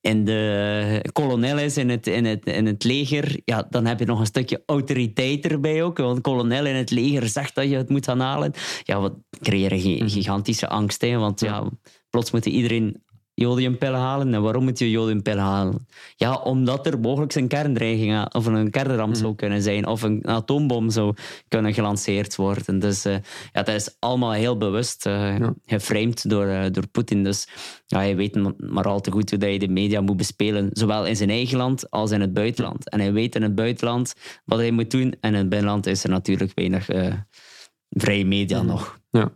in 0.00 0.24
de 0.24 1.04
kolonel 1.12 1.58
is 1.58 1.76
in 1.76 1.88
het, 1.88 2.06
in, 2.06 2.24
het, 2.24 2.46
in 2.46 2.66
het 2.66 2.84
leger, 2.84 3.40
ja, 3.44 3.66
dan 3.70 3.86
heb 3.86 3.98
je 3.98 4.06
nog 4.06 4.20
een 4.20 4.26
stukje 4.26 4.62
autoriteit 4.66 5.46
erbij 5.46 5.82
ook, 5.82 5.98
want 5.98 6.20
kolonel 6.20 6.66
in 6.66 6.74
het 6.74 6.90
leger 6.90 7.28
zegt 7.28 7.54
dat 7.54 7.68
je 7.68 7.76
het 7.76 7.88
moet 7.88 8.04
gaan 8.04 8.20
halen. 8.20 8.52
Ja, 8.82 9.00
wat 9.00 9.14
creëren 9.40 10.10
gigantische 10.10 10.68
angst, 10.68 11.00
hè, 11.00 11.16
want 11.16 11.40
ja, 11.40 11.70
plots 12.10 12.30
moet 12.30 12.46
iedereen 12.46 13.04
jodiumpillen 13.36 14.00
halen. 14.00 14.34
En 14.34 14.42
waarom 14.42 14.64
moet 14.64 14.78
je 14.78 14.90
jodiumpillen 14.90 15.42
halen? 15.42 15.86
Ja, 16.16 16.34
omdat 16.34 16.86
er 16.86 17.00
mogelijk 17.00 17.34
een 17.34 17.48
kerndreiging 17.48 18.34
of 18.34 18.46
een 18.46 18.70
kernramp 18.70 19.14
zou 19.14 19.34
kunnen 19.34 19.62
zijn. 19.62 19.86
Of 19.86 20.02
een 20.02 20.26
atoombom 20.26 20.90
zou 20.90 21.14
kunnen 21.48 21.74
gelanceerd 21.74 22.36
worden. 22.36 22.78
Dus 22.78 23.06
uh, 23.06 23.16
ja, 23.52 23.62
dat 23.62 23.74
is 23.74 23.96
allemaal 23.98 24.32
heel 24.32 24.56
bewust 24.56 25.06
uh, 25.06 25.38
ja. 25.38 25.54
geframed 25.64 26.30
door, 26.30 26.46
uh, 26.46 26.64
door 26.70 26.86
Poetin. 26.86 27.24
Dus 27.24 27.48
ja, 27.86 27.98
hij 27.98 28.16
weet 28.16 28.60
maar 28.70 28.84
al 28.84 29.00
te 29.00 29.10
goed 29.10 29.30
hoe 29.30 29.52
je 29.52 29.58
de 29.58 29.68
media 29.68 30.00
moet 30.00 30.16
bespelen. 30.16 30.68
Zowel 30.72 31.06
in 31.06 31.16
zijn 31.16 31.30
eigen 31.30 31.58
land 31.58 31.90
als 31.90 32.10
in 32.10 32.20
het 32.20 32.32
buitenland. 32.32 32.90
En 32.90 33.00
hij 33.00 33.12
weet 33.12 33.34
in 33.34 33.42
het 33.42 33.54
buitenland 33.54 34.14
wat 34.44 34.58
hij 34.58 34.70
moet 34.70 34.90
doen. 34.90 35.14
En 35.20 35.32
in 35.32 35.38
het 35.38 35.48
binnenland 35.48 35.86
is 35.86 36.04
er 36.04 36.10
natuurlijk 36.10 36.52
weinig 36.54 36.88
vrije 37.90 38.26
media 38.26 38.62
nog. 38.62 39.00
Ja. 39.10 39.32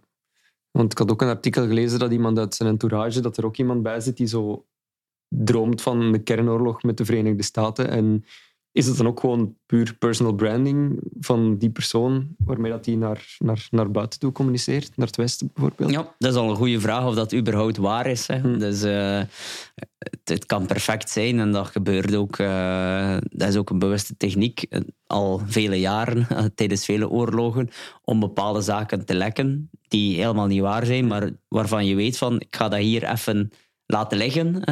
Want 0.71 0.93
ik 0.93 0.99
had 0.99 1.11
ook 1.11 1.23
een 1.23 1.29
artikel 1.29 1.67
gelezen 1.67 1.99
dat 1.99 2.13
iemand 2.13 2.39
uit 2.39 2.55
zijn 2.55 2.69
entourage, 2.69 3.21
dat 3.21 3.37
er 3.37 3.45
ook 3.45 3.57
iemand 3.57 3.83
bij 3.83 4.01
zit 4.01 4.17
die 4.17 4.27
zo 4.27 4.67
droomt 5.29 5.83
van 5.83 6.13
de 6.13 6.19
kernoorlog 6.19 6.83
met 6.83 6.97
de 6.97 7.05
Verenigde 7.05 7.43
Staten. 7.43 7.89
En 7.89 8.25
is 8.73 8.87
het 8.87 8.97
dan 8.97 9.07
ook 9.07 9.21
gewoon 9.21 9.57
puur 9.67 9.97
personal 9.99 10.35
branding 10.35 11.01
van 11.21 11.57
die 11.57 11.71
persoon, 11.71 12.35
waarmee 12.39 12.71
dat 12.71 12.85
die 12.85 12.97
naar, 12.97 13.37
naar, 13.39 13.67
naar 13.71 13.91
buiten 13.91 14.19
toe 14.19 14.33
communiceert, 14.33 14.97
naar 14.97 15.07
het 15.07 15.17
Westen 15.17 15.51
bijvoorbeeld? 15.55 15.91
Ja, 15.91 16.15
dat 16.19 16.33
is 16.33 16.39
al 16.39 16.51
een 16.51 16.57
goede 16.57 16.81
vraag 16.81 17.07
of 17.07 17.15
dat 17.15 17.35
überhaupt 17.35 17.77
waar 17.77 18.07
is. 18.07 18.27
Hè. 18.27 18.39
Hmm. 18.39 18.59
Dus 18.59 18.85
uh, 18.85 19.23
het, 20.31 20.47
kan 20.47 20.67
perfect 20.67 21.11
zijn 21.11 21.41
en 21.41 21.53
dat 21.53 21.67
gebeurt 21.67 22.15
ook. 22.15 22.39
Uh, 22.39 23.17
dat 23.31 23.49
is 23.49 23.57
ook 23.57 23.71
een 23.71 23.79
bewuste 23.79 24.17
techniek 24.17 24.67
al 25.07 25.43
vele 25.47 25.81
jaren, 25.81 26.27
tijdens 26.55 26.85
vele 26.85 27.09
oorlogen, 27.09 27.69
om 28.05 28.21
bepaalde 28.21 28.61
zaken 28.61 29.05
te 29.05 29.15
lekken 29.15 29.71
die 29.89 30.17
helemaal 30.17 30.47
niet 30.47 30.61
waar 30.61 30.87
zijn, 30.87 31.07
maar 31.07 31.31
waarvan 31.49 31.87
je 31.87 31.95
weet 31.95 32.19
van 32.19 32.41
ik 32.41 32.57
ga 32.57 32.69
dat 32.69 32.79
hier 32.79 33.11
even 33.11 33.51
laten 33.87 34.19
liggen. 34.19 34.63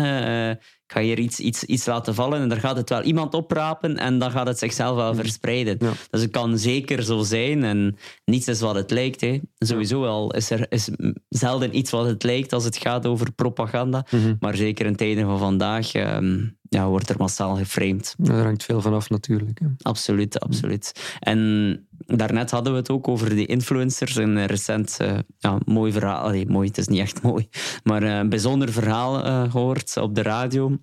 Ik 0.89 0.95
ga 0.95 1.01
hier 1.01 1.19
iets, 1.19 1.41
iets, 1.41 1.65
iets 1.65 1.87
laten 1.87 2.15
vallen 2.15 2.41
en 2.41 2.49
daar 2.49 2.61
gaat 2.61 2.77
het 2.77 2.89
wel 2.89 3.03
iemand 3.03 3.35
oprapen 3.35 3.97
en 3.97 4.19
dan 4.19 4.31
gaat 4.31 4.47
het 4.47 4.59
zichzelf 4.59 4.97
wel 4.97 5.15
verspreiden. 5.15 5.77
Ja. 5.81 5.93
Dus 6.11 6.21
het 6.21 6.31
kan 6.31 6.59
zeker 6.59 7.03
zo 7.03 7.23
zijn 7.23 7.65
en 7.65 7.97
niets 8.25 8.49
is 8.49 8.61
wat 8.61 8.75
het 8.75 8.91
lijkt. 8.91 9.21
Hè. 9.21 9.41
Sowieso 9.59 10.05
al 10.05 10.35
is 10.35 10.51
er 10.51 10.67
is 10.69 10.89
zelden 11.29 11.77
iets 11.77 11.91
wat 11.91 12.07
het 12.07 12.23
lijkt 12.23 12.53
als 12.53 12.65
het 12.65 12.77
gaat 12.77 13.07
over 13.07 13.33
propaganda, 13.33 14.07
mm 14.11 14.21
-hmm. 14.23 14.37
maar 14.41 14.57
zeker 14.57 14.87
in 14.87 14.97
tijden 14.97 15.25
van 15.25 15.39
vandaag 15.39 15.95
um, 15.95 16.59
ja, 16.69 16.89
wordt 16.89 17.09
er 17.09 17.17
massaal 17.19 17.57
geframed. 17.57 18.15
Ja, 18.19 18.33
daar 18.33 18.45
hangt 18.45 18.65
veel 18.65 18.81
van 18.81 18.95
af 18.95 19.11
natuurlijk. 19.11 19.59
Hè. 19.59 19.67
Absoluut, 19.83 20.41
absoluut. 20.41 21.17
En 21.21 21.87
daarnet 22.07 22.51
hadden 22.51 22.73
we 22.73 22.79
het 22.79 22.91
ook 22.91 23.09
over 23.09 23.35
die 23.35 23.47
influencers. 23.47 24.17
Een 24.17 24.47
recent 24.47 24.99
uh, 25.03 25.19
ja, 25.39 25.59
mooi 25.65 25.93
verhaal. 25.93 26.23
Allee, 26.23 26.47
mooi, 26.47 26.69
het 26.69 26.79
is 26.79 26.89
niet 26.89 27.01
echt 27.01 27.23
mooi. 27.23 27.49
Maar 27.85 28.03
uh, 28.03 28.17
een 28.17 28.29
bijzonder 28.29 28.73
verhaal 28.73 29.27
uh, 29.27 29.51
gehoord 29.51 29.97
op 29.97 30.15
de 30.15 30.23
radio. 30.23 30.78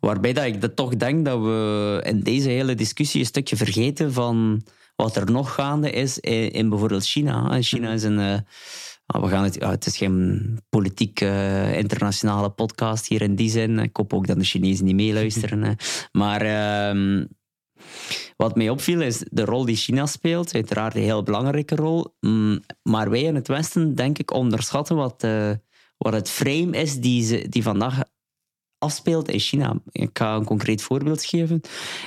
Waarbij 0.00 0.32
dat 0.32 0.44
ik 0.44 0.60
dat 0.60 0.76
toch 0.76 0.96
denk 0.96 1.24
dat 1.24 1.40
we 1.40 2.00
in 2.04 2.20
deze 2.20 2.48
hele 2.48 2.74
discussie 2.74 3.20
een 3.20 3.26
stukje 3.26 3.56
vergeten 3.56 4.12
van 4.12 4.62
wat 4.96 5.16
er 5.16 5.30
nog 5.30 5.54
gaande 5.54 5.90
is 5.90 6.18
in, 6.18 6.50
in 6.50 6.68
bijvoorbeeld 6.68 7.06
China. 7.06 7.62
China 7.62 7.92
is 7.92 8.02
een. 8.02 8.18
Uh, 8.18 8.38
we 9.20 9.28
gaan 9.28 9.44
het, 9.44 9.54
ja, 9.54 9.70
het 9.70 9.86
is 9.86 9.96
geen 9.96 10.58
politiek 10.68 11.20
uh, 11.20 11.78
internationale 11.78 12.50
podcast 12.50 13.06
hier 13.06 13.22
in 13.22 13.34
die 13.34 13.50
zin. 13.50 13.78
Ik 13.78 13.96
hoop 13.96 14.12
ook 14.12 14.26
dat 14.26 14.38
de 14.38 14.44
Chinezen 14.44 14.84
niet 14.84 14.94
meeluisteren. 14.94 15.76
maar 16.12 16.44
uh, 16.44 17.24
wat 18.36 18.56
mij 18.56 18.68
opviel 18.68 19.00
is 19.00 19.24
de 19.30 19.44
rol 19.44 19.64
die 19.64 19.76
China 19.76 20.06
speelt. 20.06 20.54
Uiteraard 20.54 20.94
een 20.94 21.02
heel 21.02 21.22
belangrijke 21.22 21.74
rol. 21.74 22.14
Mm, 22.20 22.60
maar 22.82 23.10
wij 23.10 23.22
in 23.22 23.34
het 23.34 23.48
Westen, 23.48 23.94
denk 23.94 24.18
ik, 24.18 24.32
onderschatten 24.32 24.96
wat, 24.96 25.24
uh, 25.24 25.50
wat 25.98 26.12
het 26.12 26.30
frame 26.30 26.76
is 26.76 27.00
die, 27.00 27.24
ze, 27.24 27.46
die 27.48 27.62
vandaag 27.62 28.02
afspeelt 28.82 29.28
in 29.28 29.38
China. 29.38 29.74
Ik 29.90 30.10
ga 30.12 30.34
een 30.34 30.44
concreet 30.44 30.82
voorbeeld 30.82 31.24
geven. 31.24 31.60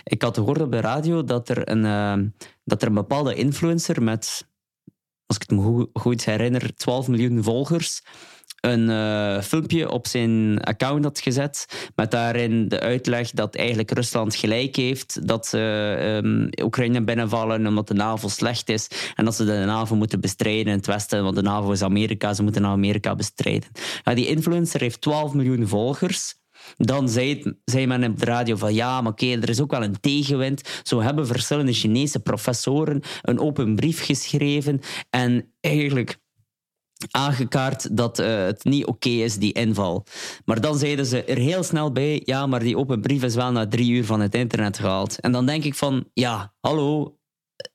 Ik 0.04 0.22
had 0.22 0.38
gehoord 0.38 0.62
op 0.62 0.72
de 0.72 0.80
radio 0.80 1.24
dat 1.24 1.50
er 1.50 1.70
een, 1.70 1.84
uh, 1.84 2.30
dat 2.64 2.82
er 2.82 2.88
een 2.88 2.94
bepaalde 2.94 3.36
influencer 3.36 4.04
met, 4.04 4.48
als 5.26 5.38
ik 5.38 5.50
het 5.50 5.60
me 5.60 5.88
goed 5.94 6.26
herinner, 6.26 6.76
12 6.76 7.08
miljoen 7.08 7.44
volgers 7.44 8.02
een 8.66 8.90
uh, 8.90 9.42
filmpje 9.42 9.92
op 9.92 10.08
zijn 10.08 10.62
account 10.62 11.04
had 11.04 11.20
gezet. 11.20 11.90
Met 11.96 12.12
daarin 12.12 12.68
de 12.68 12.80
uitleg 12.80 13.32
dat 13.32 13.56
eigenlijk 13.56 13.92
Rusland 13.92 14.36
gelijk 14.36 14.76
heeft. 14.76 15.28
Dat 15.28 15.48
ze 15.48 15.60
um, 16.24 16.50
Oekraïne 16.62 17.04
binnenvallen 17.04 17.68
omdat 17.68 17.88
de 17.88 17.94
NAVO 17.94 18.28
slecht 18.28 18.70
is. 18.70 18.88
En 19.16 19.26
dat 19.26 19.36
ze 19.36 19.46
de 19.46 19.64
NAVO 19.66 19.96
moeten 19.96 20.22
bestrijden 20.22 20.66
in 20.66 20.78
het 20.78 20.86
Westen. 20.86 21.24
Want 21.24 21.36
de 21.36 21.42
NAVO 21.42 21.72
is 21.72 21.82
Amerika. 21.82 22.34
Ze 22.34 22.44
moeten 22.44 22.66
Amerika 22.66 23.16
bestrijden. 23.16 23.70
Ja, 24.04 24.14
die 24.14 24.28
influencer 24.28 24.82
heeft 24.82 25.02
12 25.02 25.34
miljoen 25.34 25.68
volgers. 25.68 26.36
Dan 26.78 27.10
zei, 27.10 27.56
men 27.86 28.04
op 28.04 28.20
de 28.20 28.26
radio 28.26 28.56
van 28.56 28.74
ja, 28.74 29.02
maar 29.02 29.12
oké, 29.12 29.26
er 29.26 29.50
is 29.50 29.62
ook 29.62 29.72
wel 29.72 29.84
een 29.84 30.00
tegenwind. 30.00 30.80
Zo 30.84 31.02
hebben 31.02 31.28
verschillende 31.28 31.74
Chinese 31.74 32.20
professoren 32.20 33.02
een 33.22 33.40
open 33.40 33.76
brief 33.76 34.06
geschreven. 34.06 34.80
En 35.10 35.54
eigenlijk 35.60 36.18
aangekaart 37.12 37.98
dat 37.98 38.20
uh, 38.20 38.46
het 38.46 38.64
niet 38.64 38.86
oké 38.86 39.10
is, 39.10 39.38
die 39.38 39.54
inval. 39.54 40.06
Maar 40.46 40.62
dan 40.62 40.78
zeiden 40.78 41.06
ze 41.06 41.24
er 41.24 41.38
heel 41.38 41.64
snel 41.64 41.92
bij, 41.92 42.22
ja, 42.26 42.48
maar 42.48 42.60
die 42.60 42.78
open 42.78 43.02
brief 43.02 43.24
is 43.24 43.36
wel 43.36 43.52
na 43.52 43.68
drie 43.68 43.92
uur 43.92 44.06
van 44.06 44.20
het 44.20 44.36
internet 44.36 44.78
gehaald. 44.78 45.20
En 45.20 45.32
dan 45.32 45.46
denk 45.46 45.64
ik 45.64 45.76
van, 45.76 46.06
ja, 46.14 46.54
hallo, 46.60 47.18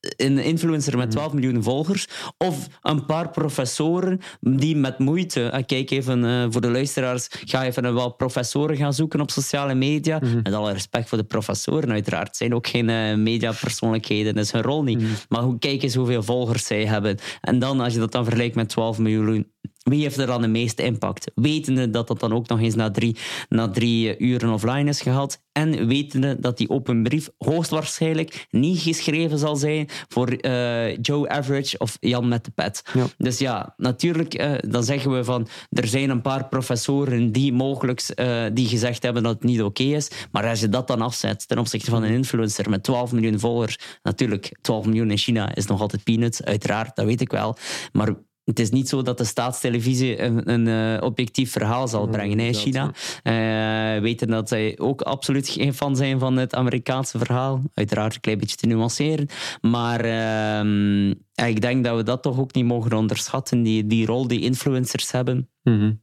een 0.00 0.38
influencer 0.38 0.96
met 0.96 1.10
12 1.10 1.26
mhm. 1.26 1.40
miljoen 1.40 1.62
volgers 1.62 2.08
of 2.38 2.66
een 2.82 3.06
paar 3.06 3.30
professoren 3.30 4.20
die 4.40 4.76
met 4.76 4.98
moeite, 4.98 5.48
eh, 5.48 5.64
kijk 5.66 5.90
even 5.90 6.24
uh, 6.24 6.46
voor 6.50 6.60
de 6.60 6.70
luisteraars, 6.70 7.28
ga 7.44 7.64
even 7.64 7.94
wel 7.94 8.14
professoren 8.14 8.76
gaan 8.76 8.94
zoeken 8.94 9.20
op 9.20 9.30
sociale 9.30 9.74
media. 9.74 10.18
Mm 10.22 10.40
Met 10.42 10.52
alle 10.52 10.72
respect 10.72 11.08
voor 11.08 11.18
de 11.18 11.24
professoren, 11.24 11.90
uiteraard. 11.90 12.36
zijn 12.36 12.54
ook 12.54 12.66
geen 12.66 12.88
uh, 12.88 13.14
mediapersoonlijkheden, 13.14 14.34
dat 14.34 14.44
is 14.44 14.52
hun 14.52 14.62
rol 14.62 14.82
niet. 14.82 15.00
Mhm. 15.00 15.10
Maar 15.28 15.42
hoe, 15.42 15.58
kijk 15.58 15.82
eens 15.82 15.94
hoeveel 15.94 16.22
volgers 16.22 16.66
zij 16.66 16.86
hebben. 16.86 17.18
En 17.40 17.58
dan, 17.58 17.80
als 17.80 17.92
je 17.92 17.98
dat 17.98 18.12
dan 18.12 18.24
vergelijkt 18.24 18.54
met 18.54 18.68
12 18.68 18.98
miljoen 18.98 19.46
wie 19.90 20.02
heeft 20.02 20.18
er 20.18 20.26
dan 20.26 20.40
de 20.40 20.48
meeste 20.48 20.82
impact? 20.82 21.30
Wetende 21.34 21.90
dat 21.90 22.08
dat 22.08 22.20
dan 22.20 22.32
ook 22.32 22.48
nog 22.48 22.60
eens 22.60 22.74
na 22.74 22.90
drie, 22.90 23.16
na 23.48 23.68
drie 23.68 24.18
uren 24.18 24.52
offline 24.52 24.88
is 24.88 25.00
gehaald. 25.00 25.38
En 25.52 25.86
wetende 25.86 26.40
dat 26.40 26.58
die 26.58 26.68
open 26.68 27.02
brief 27.02 27.28
hoogstwaarschijnlijk 27.38 28.46
niet 28.50 28.80
geschreven 28.80 29.38
zal 29.38 29.56
zijn 29.56 29.88
voor 30.08 30.44
uh, 30.46 30.96
Joe 30.96 31.28
Average 31.28 31.78
of 31.78 31.96
Jan 32.00 32.28
met 32.28 32.44
de 32.44 32.50
pet. 32.50 32.82
Dus 33.18 33.38
ja, 33.38 33.74
natuurlijk, 33.76 34.40
uh, 34.40 34.52
dan 34.60 34.84
zeggen 34.84 35.16
we 35.16 35.24
van 35.24 35.48
er 35.70 35.86
zijn 35.86 36.10
een 36.10 36.20
paar 36.20 36.48
professoren 36.48 37.32
die 37.32 37.52
mogelijk 37.52 38.02
uh, 38.16 38.44
die 38.52 38.68
gezegd 38.68 39.02
hebben 39.02 39.22
dat 39.22 39.34
het 39.34 39.44
niet 39.44 39.62
oké 39.62 39.82
okay 39.82 39.94
is. 39.94 40.10
Maar 40.32 40.48
als 40.48 40.60
je 40.60 40.68
dat 40.68 40.86
dan 40.86 41.00
afzet 41.00 41.48
ten 41.48 41.58
opzichte 41.58 41.90
van 41.90 42.02
een 42.02 42.12
influencer 42.12 42.70
met 42.70 42.82
12 42.82 43.12
miljoen 43.12 43.38
volgers, 43.38 43.78
natuurlijk 44.02 44.58
12 44.60 44.86
miljoen 44.86 45.10
in 45.10 45.18
China 45.18 45.54
is 45.54 45.66
nog 45.66 45.80
altijd 45.80 46.04
peanuts, 46.04 46.42
uiteraard, 46.42 46.96
dat 46.96 47.04
weet 47.04 47.20
ik 47.20 47.30
wel. 47.30 47.56
Maar 47.92 48.14
het 48.50 48.58
is 48.58 48.70
niet 48.70 48.88
zo 48.88 49.02
dat 49.02 49.18
de 49.18 49.24
staatstelevisie 49.24 50.22
een, 50.22 50.50
een 50.50 50.66
uh, 50.66 51.02
objectief 51.02 51.52
verhaal 51.52 51.88
zal 51.88 52.06
brengen 52.06 52.40
in 52.40 52.54
China. 52.54 52.92
Uh, 53.24 54.02
weten 54.02 54.28
dat 54.28 54.48
zij 54.48 54.78
ook 54.78 55.02
absoluut 55.02 55.48
geen 55.48 55.74
fan 55.74 55.96
zijn 55.96 56.18
van 56.18 56.36
het 56.36 56.54
Amerikaanse 56.54 57.18
verhaal. 57.18 57.62
Uiteraard 57.74 58.14
een 58.14 58.20
klein 58.20 58.38
beetje 58.38 58.56
te 58.56 58.66
nuanceren. 58.66 59.28
Maar 59.60 60.04
uh, 60.04 61.48
ik 61.48 61.60
denk 61.60 61.84
dat 61.84 61.96
we 61.96 62.02
dat 62.02 62.22
toch 62.22 62.38
ook 62.38 62.54
niet 62.54 62.64
mogen 62.64 62.92
onderschatten, 62.92 63.62
die, 63.62 63.86
die 63.86 64.06
rol 64.06 64.26
die 64.26 64.40
influencers 64.40 65.10
hebben. 65.10 65.48
Mm 65.62 66.00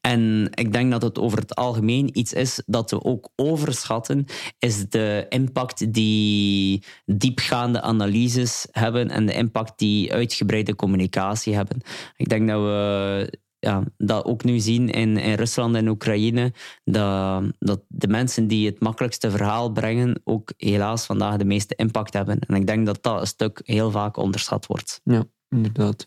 en 0.00 0.48
ik 0.54 0.72
denk 0.72 0.90
dat 0.90 1.02
het 1.02 1.18
over 1.18 1.38
het 1.38 1.54
algemeen 1.54 2.18
iets 2.18 2.32
is 2.32 2.62
dat 2.66 2.90
we 2.90 3.04
ook 3.04 3.28
overschatten, 3.36 4.24
is 4.58 4.88
de 4.88 5.26
impact 5.28 5.92
die 5.92 6.84
diepgaande 7.04 7.80
analyses 7.80 8.66
hebben 8.70 9.10
en 9.10 9.26
de 9.26 9.34
impact 9.34 9.78
die 9.78 10.12
uitgebreide 10.12 10.76
communicatie 10.76 11.54
hebben. 11.54 11.80
Ik 12.16 12.28
denk 12.28 12.48
dat 12.48 12.60
we 12.60 13.42
ja, 13.64 13.82
dat 13.96 14.24
ook 14.24 14.44
nu 14.44 14.58
zien 14.58 14.90
in, 14.90 15.16
in 15.16 15.34
Rusland 15.34 15.76
en 15.76 15.88
Oekraïne, 15.88 16.52
dat, 16.84 17.44
dat 17.58 17.82
de 17.88 18.08
mensen 18.08 18.46
die 18.46 18.66
het 18.66 18.80
makkelijkste 18.80 19.30
verhaal 19.30 19.72
brengen 19.72 20.20
ook 20.24 20.52
helaas 20.56 21.06
vandaag 21.06 21.36
de 21.36 21.44
meeste 21.44 21.74
impact 21.74 22.12
hebben. 22.12 22.38
En 22.38 22.54
ik 22.54 22.66
denk 22.66 22.86
dat 22.86 23.02
dat 23.02 23.20
een 23.20 23.26
stuk 23.26 23.60
heel 23.64 23.90
vaak 23.90 24.16
onderschat 24.16 24.66
wordt. 24.66 25.00
Ja, 25.04 25.24
inderdaad. 25.48 26.06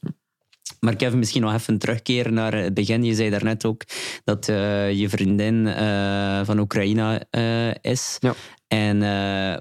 Maar 0.79 0.95
Kevin, 0.95 1.19
misschien 1.19 1.41
nog 1.41 1.53
even 1.53 1.77
terugkeren 1.77 2.33
naar 2.33 2.53
het 2.53 2.73
begin. 2.73 3.03
Je 3.03 3.15
zei 3.15 3.29
daarnet 3.29 3.65
ook 3.65 3.81
dat 4.23 4.47
uh, 4.47 4.91
je 4.91 5.09
vriendin 5.09 5.55
uh, 5.55 6.41
van 6.43 6.59
Oekraïne 6.59 7.25
uh, 7.31 7.73
is. 7.93 8.17
Ja. 8.19 8.33
En 8.67 8.99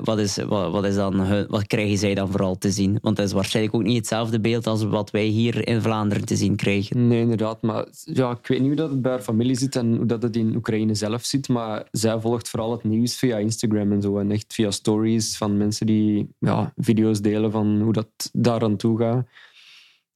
wat, 0.05 0.19
is, 0.19 0.37
wat, 0.37 0.73
wat, 0.73 0.85
is 0.85 0.95
dan, 0.95 1.47
wat 1.49 1.67
krijgen 1.67 1.99
zij 1.99 2.15
dan 2.15 2.31
vooral 2.31 2.59
te 2.59 2.71
zien? 2.71 2.99
Want 3.03 3.17
het 3.17 3.27
is 3.27 3.33
waarschijnlijk 3.33 3.75
ook 3.75 3.83
niet 3.83 3.97
hetzelfde 3.97 4.41
beeld 4.41 4.67
als 4.67 4.85
wat 4.85 5.11
wij 5.11 5.25
hier 5.25 5.69
in 5.69 5.83
Vlaanderen 5.83 6.25
te 6.25 6.37
zien 6.37 6.57
krijgen. 6.57 7.07
Nee, 7.07 7.21
inderdaad. 7.21 7.63
Maar 7.63 7.87
ja, 8.05 8.31
ik 8.31 8.47
weet 8.47 8.59
niet 8.59 8.69
hoe 8.69 8.77
dat 8.77 8.91
het 8.91 9.03
bij 9.03 9.11
haar 9.11 9.21
familie 9.21 9.57
zit 9.57 9.77
en 9.77 9.97
hoe 9.97 10.07
dat 10.07 10.23
het 10.23 10.37
in 10.37 10.57
Oekraïne 10.57 10.95
zelf 10.95 11.25
zit. 11.25 11.49
Maar 11.49 11.87
zij 11.91 12.21
volgt 12.21 12.49
vooral 12.49 12.73
het 12.73 12.85
nieuws 12.85 13.17
via 13.17 13.37
Instagram 13.37 13.93
en 13.93 14.03
zo. 14.03 14.19
En 14.19 14.31
echt 14.31 14.55
via 14.55 14.71
stories 14.71 15.37
van 15.37 15.57
mensen 15.57 15.87
die 15.87 16.29
ja, 16.39 16.73
video's 16.77 17.21
delen 17.21 17.51
van 17.51 17.81
hoe 17.81 17.93
dat 17.93 18.31
daar 18.33 18.63
aan 18.63 18.77
toe 18.77 18.99
gaat. 18.99 19.27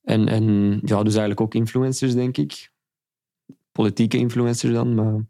En, 0.02 0.28
en 0.28 0.44
ja, 0.84 1.02
dus 1.02 1.12
eigenlijk 1.12 1.40
ook 1.40 1.54
influencers, 1.54 2.14
denk 2.14 2.36
ik. 2.36 2.70
Politieke 3.72 4.16
influencers 4.16 4.72
dan. 4.72 4.94
Maar 4.94 5.26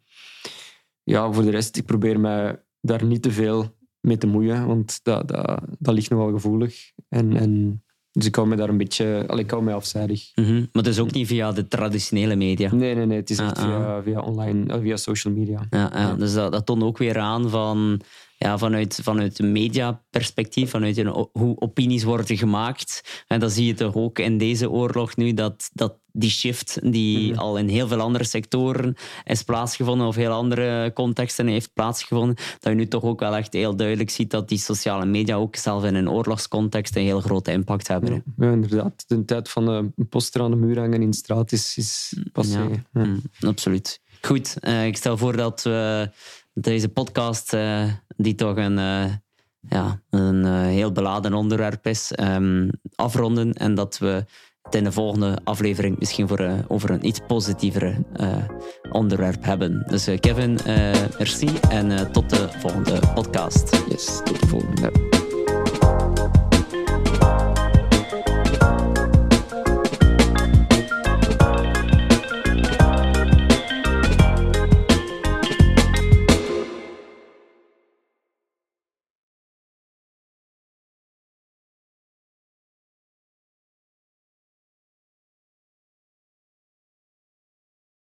ja, 1.02 1.32
voor 1.32 1.42
de 1.42 1.50
rest, 1.50 1.76
ik 1.76 1.84
probeer 1.84 2.20
mij 2.20 2.62
daar 2.80 3.04
niet 3.04 3.22
te 3.22 3.30
veel 3.30 3.78
mee 4.00 4.18
te 4.18 4.26
moeien, 4.26 4.66
want 4.66 5.00
dat, 5.02 5.28
dat, 5.28 5.60
dat 5.78 5.94
ligt 5.94 6.10
nogal 6.10 6.32
gevoelig. 6.32 6.92
En, 7.08 7.36
en 7.36 7.82
dus 8.12 8.26
ik 8.26 8.34
hou 8.34 8.48
me 8.48 8.56
daar 8.56 8.68
een 8.68 8.76
beetje... 8.76 9.24
Allee, 9.26 9.44
ik 9.44 9.50
hou 9.50 9.62
mij 9.62 9.74
afzijdig. 9.74 10.30
Mm 10.34 10.44
-hmm. 10.44 10.58
Maar 10.58 10.82
het 10.82 10.86
is 10.86 10.98
ook 10.98 11.12
niet 11.12 11.26
via 11.26 11.52
de 11.52 11.68
traditionele 11.68 12.36
media? 12.36 12.74
Nee, 12.74 12.94
nee, 12.94 13.06
nee. 13.06 13.18
Het 13.18 13.30
is 13.30 13.38
echt 13.38 13.58
ah, 13.58 13.64
via, 13.64 13.96
ah. 13.96 14.02
via 14.02 14.20
online, 14.20 14.72
eh, 14.74 14.80
via 14.80 14.96
social 14.96 15.34
media. 15.34 15.66
Ja, 15.70 15.90
ja. 15.94 16.14
Dus 16.14 16.34
dat, 16.34 16.52
dat 16.52 16.66
toont 16.66 16.82
ook 16.82 16.98
weer 16.98 17.18
aan 17.18 17.50
van 17.50 18.00
ja, 18.42 18.58
vanuit, 18.58 19.00
vanuit 19.02 19.38
een 19.38 19.52
mediaperspectief, 19.52 20.70
vanuit 20.70 20.96
een, 20.96 21.26
hoe 21.32 21.60
opinies 21.60 22.02
worden 22.02 22.36
gemaakt. 22.36 23.22
En 23.26 23.40
dan 23.40 23.50
zie 23.50 23.66
je 23.66 23.74
toch 23.74 23.94
ook 23.94 24.18
in 24.18 24.38
deze 24.38 24.70
oorlog 24.70 25.16
nu 25.16 25.34
dat, 25.34 25.70
dat 25.72 25.98
die 26.12 26.30
shift 26.30 26.78
die 26.92 27.30
mhm. 27.30 27.38
al 27.38 27.58
in 27.58 27.68
heel 27.68 27.88
veel 27.88 28.00
andere 28.00 28.24
sectoren 28.24 28.96
is 29.24 29.42
plaatsgevonden 29.42 30.06
of 30.06 30.14
heel 30.14 30.32
andere 30.32 30.92
contexten 30.94 31.46
heeft 31.46 31.72
plaatsgevonden, 31.72 32.36
dat 32.36 32.72
je 32.72 32.78
nu 32.78 32.88
toch 32.88 33.02
ook 33.02 33.20
wel 33.20 33.36
echt 33.36 33.52
heel 33.52 33.76
duidelijk 33.76 34.10
ziet 34.10 34.30
dat 34.30 34.48
die 34.48 34.58
sociale 34.58 35.06
media 35.06 35.36
ook 35.36 35.56
zelf 35.56 35.84
in 35.84 35.94
een 35.94 36.10
oorlogscontext 36.10 36.96
een 36.96 37.04
heel 37.04 37.20
grote 37.20 37.52
impact 37.52 37.88
hebben. 37.88 38.22
Ja, 38.36 38.50
inderdaad. 38.50 39.04
De 39.06 39.24
tijd 39.24 39.48
van 39.48 39.68
een 39.68 39.94
poster 40.08 40.42
aan 40.42 40.50
de 40.50 40.56
muur 40.56 40.78
hangen 40.78 41.02
in 41.02 41.10
de 41.10 41.16
straat 41.16 41.52
is, 41.52 41.76
is 41.76 42.16
passé. 42.32 42.58
Ja, 42.92 43.04
mm, 43.04 43.22
absoluut. 43.40 44.00
Goed, 44.20 44.56
uh, 44.60 44.86
ik 44.86 44.96
stel 44.96 45.16
voor 45.16 45.36
dat 45.36 45.62
we 45.62 46.10
deze 46.60 46.88
podcast, 46.88 47.52
uh, 47.54 47.82
die 48.16 48.34
toch 48.34 48.56
een, 48.56 48.78
uh, 48.78 49.04
ja, 49.60 50.02
een 50.10 50.44
uh, 50.44 50.60
heel 50.60 50.92
beladen 50.92 51.34
onderwerp 51.34 51.86
is, 51.86 52.12
um, 52.20 52.70
afronden. 52.94 53.52
En 53.52 53.74
dat 53.74 53.98
we 53.98 54.24
het 54.62 54.74
in 54.74 54.84
de 54.84 54.92
volgende 54.92 55.38
aflevering 55.44 55.98
misschien 55.98 56.28
voor, 56.28 56.50
over 56.68 56.90
een 56.90 57.06
iets 57.06 57.20
positievere 57.26 57.96
onderwerp 58.92 59.44
hebben. 59.44 59.84
Dus 59.86 60.08
Kevin, 60.20 60.58
merci 61.18 61.48
en 61.68 62.12
tot 62.12 62.30
de 62.30 62.48
volgende 62.58 63.00
podcast. 63.14 63.82
Yes, 63.88 64.20
tot 64.24 65.09